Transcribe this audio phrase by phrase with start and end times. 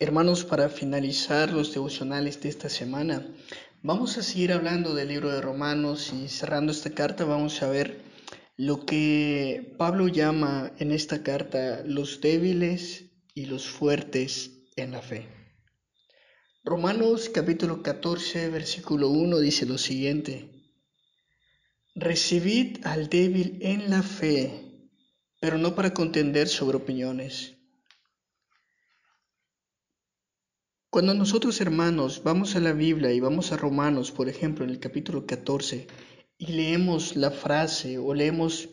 [0.00, 3.26] Hermanos, para finalizar los devocionales de esta semana,
[3.82, 8.00] vamos a seguir hablando del libro de Romanos y cerrando esta carta vamos a ver
[8.56, 15.26] lo que Pablo llama en esta carta los débiles y los fuertes en la fe.
[16.62, 20.48] Romanos capítulo 14, versículo 1 dice lo siguiente,
[21.96, 24.92] Recibid al débil en la fe,
[25.40, 27.57] pero no para contender sobre opiniones
[30.90, 34.80] Cuando nosotros hermanos vamos a la Biblia y vamos a Romanos, por ejemplo, en el
[34.80, 35.86] capítulo 14,
[36.38, 38.70] y leemos la frase o leemos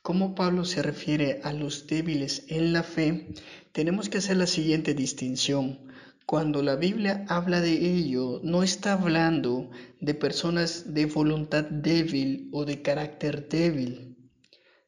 [0.00, 3.34] cómo Pablo se refiere a los débiles en la fe,
[3.72, 5.88] tenemos que hacer la siguiente distinción.
[6.24, 9.70] Cuando la Biblia habla de ello, no está hablando
[10.00, 14.16] de personas de voluntad débil o de carácter débil,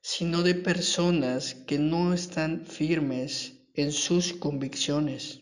[0.01, 5.41] sino de personas que no están firmes en sus convicciones.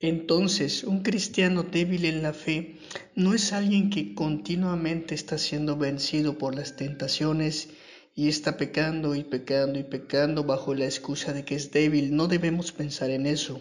[0.00, 2.76] Entonces, un cristiano débil en la fe
[3.16, 7.70] no es alguien que continuamente está siendo vencido por las tentaciones
[8.14, 12.14] y está pecando y pecando y pecando bajo la excusa de que es débil.
[12.14, 13.60] No debemos pensar en eso,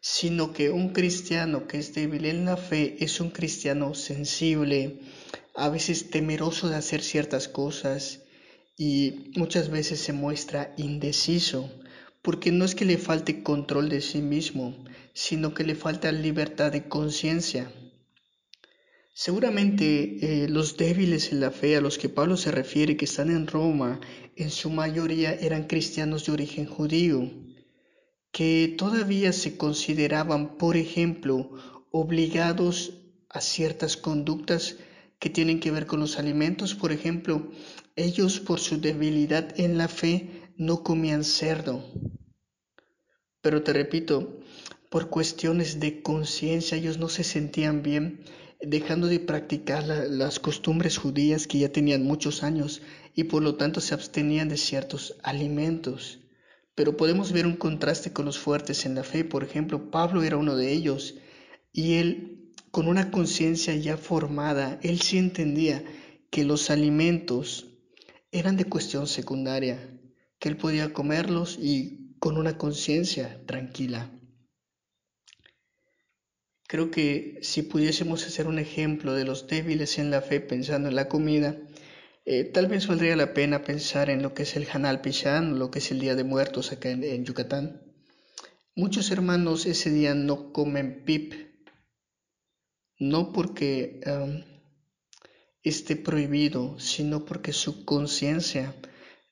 [0.00, 4.98] sino que un cristiano que es débil en la fe es un cristiano sensible,
[5.54, 8.22] a veces temeroso de hacer ciertas cosas
[8.76, 11.70] y muchas veces se muestra indeciso
[12.22, 14.74] porque no es que le falte control de sí mismo,
[15.14, 17.72] sino que le falta libertad de conciencia.
[19.14, 23.30] Seguramente eh, los débiles en la fe a los que Pablo se refiere que están
[23.30, 24.00] en Roma,
[24.34, 27.30] en su mayoría eran cristianos de origen judío,
[28.32, 31.50] que todavía se consideraban, por ejemplo,
[31.92, 32.94] obligados
[33.28, 34.76] a ciertas conductas
[35.20, 36.74] que tienen que ver con los alimentos.
[36.74, 37.52] Por ejemplo,
[37.94, 41.84] ellos por su debilidad en la fe no comían cerdo.
[43.40, 44.40] Pero te repito,
[44.94, 48.20] por cuestiones de conciencia ellos no se sentían bien
[48.60, 52.80] dejando de practicar las costumbres judías que ya tenían muchos años
[53.12, 56.20] y por lo tanto se abstenían de ciertos alimentos.
[56.76, 59.24] Pero podemos ver un contraste con los fuertes en la fe.
[59.24, 61.16] Por ejemplo, Pablo era uno de ellos
[61.72, 65.82] y él, con una conciencia ya formada, él sí entendía
[66.30, 67.66] que los alimentos
[68.30, 69.76] eran de cuestión secundaria,
[70.38, 74.12] que él podía comerlos y con una conciencia tranquila.
[76.66, 80.96] Creo que si pudiésemos hacer un ejemplo de los débiles en la fe pensando en
[80.96, 81.56] la comida,
[82.24, 85.70] eh, tal vez valdría la pena pensar en lo que es el Hanal Pishan, lo
[85.70, 87.82] que es el Día de Muertos acá en, Yucatán.
[88.74, 91.34] Muchos hermanos ese día no comen pip,
[92.98, 94.00] no porque
[95.62, 98.74] esté prohibido, sino porque su conciencia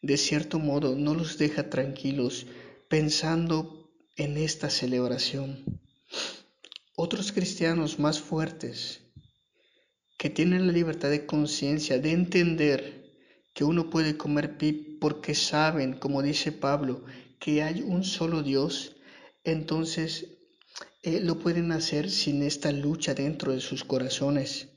[0.02, 2.46] de cierto modo no los deja tranquilos
[2.88, 5.81] pensando en esta celebración.
[7.04, 9.00] Otros cristianos más fuertes
[10.18, 13.10] que tienen la libertad de conciencia de entender
[13.54, 17.02] que uno puede comer pip porque saben, como dice Pablo,
[17.40, 18.94] que hay un solo Dios,
[19.42, 20.28] entonces
[21.02, 24.68] eh, lo pueden hacer sin esta lucha dentro de sus corazones.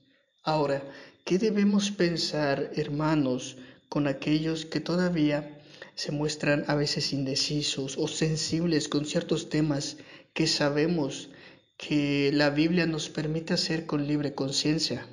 [0.41, 0.83] Ahora,
[1.25, 3.57] ¿qué debemos pensar, hermanos,
[3.87, 5.61] con aquellos que todavía
[5.93, 9.97] se muestran a veces indecisos o sensibles con ciertos temas
[10.33, 11.29] que sabemos
[11.77, 15.07] que la Biblia nos permite hacer con libre conciencia.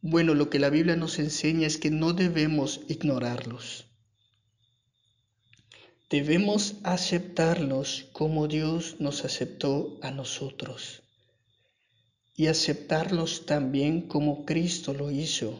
[0.00, 3.86] Bueno, lo que la Biblia nos enseña es que no debemos ignorarlos.
[6.10, 11.02] Debemos aceptarlos como Dios nos aceptó a nosotros
[12.36, 15.58] y aceptarlos también como Cristo lo hizo.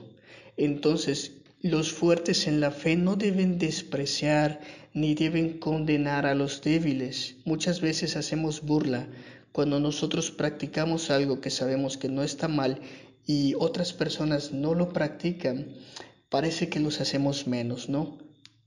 [0.56, 1.32] Entonces,
[1.62, 4.60] los fuertes en la fe no deben despreciar
[4.92, 7.36] ni deben condenar a los débiles.
[7.44, 9.08] Muchas veces hacemos burla
[9.54, 12.82] cuando nosotros practicamos algo que sabemos que no está mal
[13.24, 15.68] y otras personas no lo practican.
[16.28, 18.18] Parece que los hacemos menos, ¿no?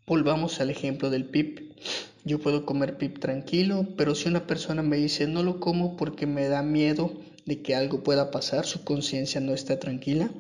[0.08, 1.78] Volvamos al ejemplo del pip.
[2.26, 6.26] Yo puedo comer pip tranquilo, pero si una persona me dice no lo como porque
[6.26, 7.14] me da miedo
[7.46, 10.32] de que algo pueda pasar, su conciencia no está tranquila,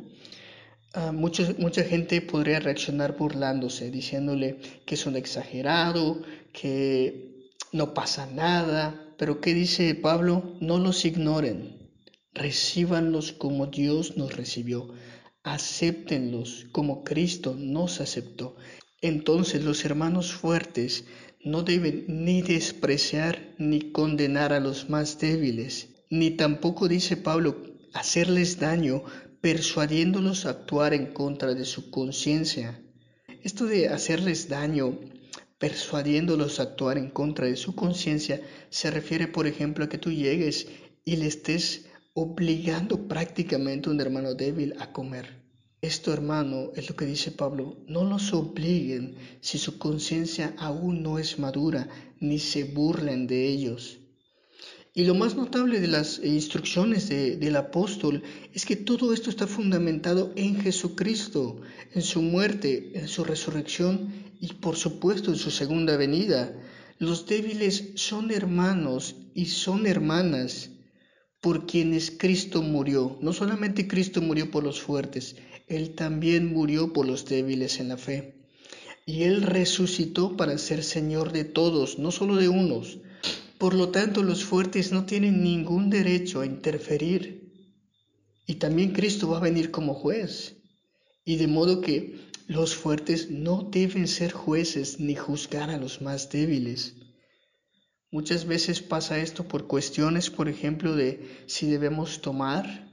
[1.00, 9.07] Ah, mucha gente podría reaccionar burlándose, diciéndole que es un exagerado, que no pasa nada,
[9.18, 10.56] pero ¿qué dice Pablo?
[10.60, 11.92] No los ignoren,
[12.34, 14.94] recíbanlos como Dios nos recibió,
[15.44, 18.56] acéptenlos como Cristo nos aceptó.
[19.02, 21.06] Entonces los hermanos fuertes
[21.44, 28.60] no deben ni despreciar ni condenar a los más débiles, ni tampoco dice Pablo hacerles
[28.60, 29.04] daño
[29.42, 32.84] persuadiéndolos a actuar en contra de su conciencia.
[33.44, 35.00] Esto de hacerles daño
[35.60, 40.12] persuadiéndolos a actuar en contra de su conciencia, se refiere, por ejemplo, a que tú
[40.12, 40.68] llegues
[41.04, 45.48] y le estés obligando prácticamente a un hermano débil a comer.
[45.82, 51.20] Esto, hermano, es lo que dice Pablo, no los obliguen si su conciencia aún no
[51.20, 51.88] es madura,
[52.20, 54.00] ni se burlen de ellos.
[54.96, 60.34] Y lo más notable de las instrucciones del apóstol es que todo esto está fundamentado
[60.36, 61.62] en Jesucristo,
[61.94, 66.54] en su muerte, en su resurrección y por supuesto en su segunda venida.
[67.00, 70.72] Los débiles son hermanos y son hermanas
[71.42, 73.18] por quienes Cristo murió.
[73.22, 75.36] No solamente Cristo murió por los fuertes,
[75.68, 78.36] Él también murió por los débiles en la fe.
[79.06, 82.98] Y Él resucitó para ser Señor de todos, no solo de unos.
[83.58, 87.54] Por lo tanto, los fuertes no tienen ningún derecho a interferir.
[88.46, 90.58] Y también Cristo va a venir como juez.
[91.24, 96.30] Y de modo que los fuertes no deben ser jueces ni juzgar a los más
[96.30, 96.96] débiles.
[98.10, 102.90] Muchas veces pasa esto por cuestiones, por ejemplo, de si debemos tomar,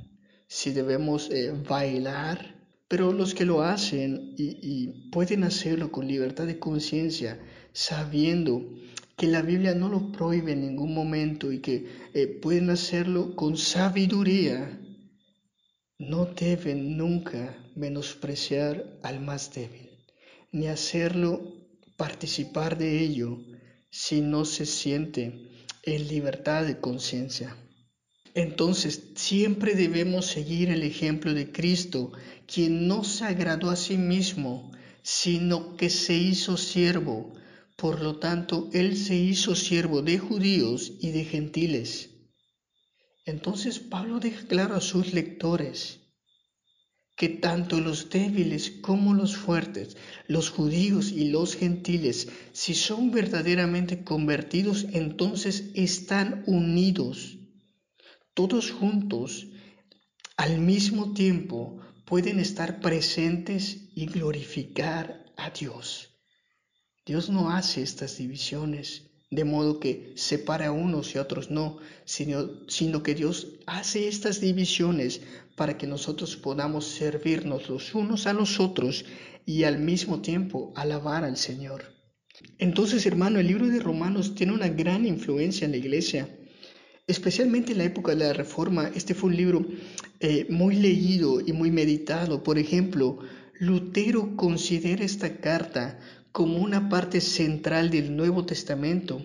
[0.49, 2.55] si debemos eh, bailar,
[2.89, 7.41] pero los que lo hacen y, pueden hacerlo con libertad de conciencia,
[7.73, 8.75] sabiendo
[9.17, 13.57] que la Biblia no lo prohíbe en ningún momento y que eh, pueden hacerlo con
[13.57, 14.81] sabiduría,
[15.99, 19.91] no deben nunca menospreciar al más débil,
[20.52, 21.41] ni hacerlo
[21.96, 23.38] participar de ello
[23.91, 25.50] si no se siente
[25.82, 27.56] en libertad de conciencia.
[28.35, 32.12] Entonces siempre debemos seguir el ejemplo de Cristo,
[32.47, 37.32] quien no se agradó a sí mismo, sino que se hizo siervo
[37.76, 42.11] por lo tanto, Él se hizo siervo de judíos y de gentiles.
[43.26, 46.00] Entonces Pablo deja claro a sus lectores
[47.17, 54.03] que tanto los débiles como los fuertes, los judíos y los gentiles, si son verdaderamente
[54.03, 57.38] convertidos, entonces están unidos.
[58.35, 59.47] Todos juntos,
[60.37, 66.11] al mismo tiempo, pueden estar presentes y glorificar a Dios.
[67.06, 71.79] Dios no hace estas divisiones de modo que separa a unos y a otros no,
[72.05, 75.23] sino, sino que Dios hace estas divisiones
[75.56, 79.05] para que nosotros podamos servirnos los unos a los otros
[79.47, 81.94] y al mismo tiempo alabar al Señor.
[82.59, 86.29] Entonces, hermano, el libro de Romanos tiene una gran influencia en la iglesia.
[87.06, 89.67] Especialmente en la época de la Reforma, este fue un libro
[90.21, 92.43] eh, muy leído y muy meditado.
[92.43, 93.19] Por ejemplo,
[93.61, 96.00] Lutero considera esta carta
[96.35, 99.25] como una parte central del Nuevo Testamento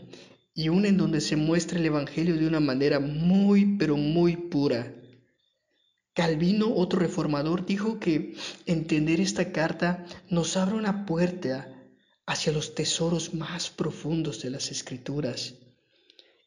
[0.54, 4.94] y una en donde se muestra el Evangelio de una manera muy, pero muy pura.
[6.14, 8.36] Calvino, otro reformador, dijo que
[8.68, 11.68] entender esta carta nos abre una puerta
[12.28, 15.56] hacia los tesoros más profundos de las Escrituras.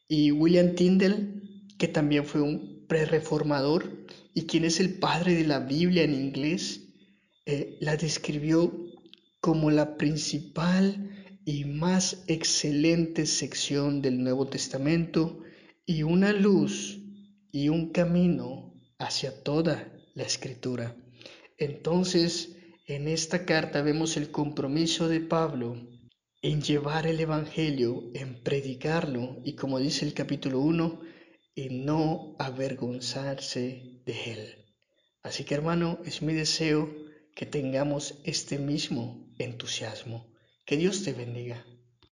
[0.07, 1.27] Y William Tyndale,
[1.77, 6.79] que también fue un pre-reformador y quien es el padre de la Biblia en inglés,
[7.45, 8.82] eh, la describió
[9.43, 11.11] como la principal
[11.43, 15.41] y más excelente sección del Nuevo Testamento
[15.85, 17.01] y una luz
[17.51, 20.95] y un camino hacia toda la escritura.
[21.57, 22.55] Entonces,
[22.87, 25.75] en esta carta vemos el compromiso de Pablo
[26.41, 31.01] en llevar el Evangelio, en predicarlo y como dice el capítulo 1,
[31.57, 34.55] en no avergonzarse de él.
[35.21, 36.89] Así que hermano, es mi deseo
[37.35, 40.31] que tengamos este mismo entusiasmo.
[40.65, 41.65] Que Dios te bendiga.